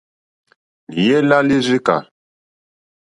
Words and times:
Lìyɛ́ 0.93 1.19
lá 1.29 1.37
līrzīkà. 1.47 1.95